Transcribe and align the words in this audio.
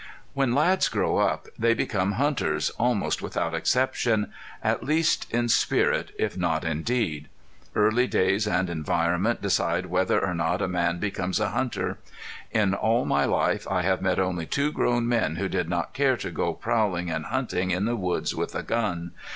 When 0.33 0.55
lads 0.55 0.87
grow 0.87 1.19
up 1.19 1.45
they 1.59 1.75
become 1.75 2.13
hunters, 2.13 2.71
almost 2.71 3.21
without 3.21 3.53
exception, 3.53 4.33
at 4.63 4.81
least 4.81 5.31
in 5.31 5.47
spirit 5.47 6.09
if 6.17 6.35
not 6.35 6.63
in 6.65 6.81
deed. 6.81 7.29
Early 7.75 8.07
days 8.07 8.47
and 8.47 8.67
environment 8.67 9.43
decide 9.43 9.85
whether 9.85 10.19
or 10.25 10.33
not 10.33 10.59
a 10.59 10.67
man 10.67 10.97
becomes 10.97 11.39
a 11.39 11.49
hunter. 11.49 11.99
In 12.49 12.73
all 12.73 13.05
my 13.05 13.25
life 13.25 13.67
I 13.69 13.83
have 13.83 14.01
met 14.01 14.17
only 14.17 14.47
two 14.47 14.71
grown 14.71 15.07
men 15.07 15.35
who 15.35 15.47
did 15.47 15.69
not 15.69 15.93
care 15.93 16.17
to 16.17 16.31
go 16.31 16.51
prowling 16.55 17.11
and 17.11 17.25
hunting 17.27 17.69
in 17.69 17.85
the 17.85 17.95
woods 17.95 18.33
with 18.33 18.55
a 18.55 18.63
gun. 18.63 19.11